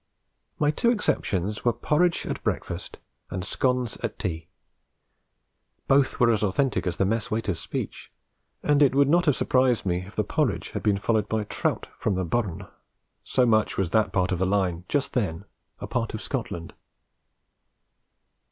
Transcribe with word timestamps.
My 0.57 0.71
two 0.71 0.89
exceptions 0.89 1.63
were 1.63 1.73
porridge 1.73 2.25
at 2.25 2.43
breakfast 2.43 2.97
and 3.29 3.45
scones 3.45 3.97
at 4.01 4.17
tea; 4.17 4.47
both 5.87 6.19
were 6.19 6.31
as 6.31 6.41
authentic 6.41 6.87
as 6.87 6.97
the 6.97 7.05
mess 7.05 7.29
waiter's 7.29 7.59
speech; 7.59 8.11
and 8.63 8.81
it 8.81 8.95
would 8.95 9.07
not 9.07 9.27
have 9.27 9.35
surprised 9.35 9.85
me 9.85 10.03
if 10.07 10.15
the 10.15 10.23
porridge 10.23 10.69
had 10.71 10.81
been 10.81 10.97
followed 10.97 11.29
by 11.29 11.43
trout 11.43 11.85
from 11.99 12.15
the 12.15 12.25
burn, 12.25 12.65
so 13.23 13.45
much 13.45 13.77
was 13.77 13.91
that 13.91 14.11
part 14.11 14.31
of 14.31 14.39
the 14.39 14.47
Line 14.47 14.85
just 14.89 15.13
then 15.13 15.45
a 15.79 15.85
part 15.85 16.15
of 16.15 16.21
Scotland. 16.23 16.73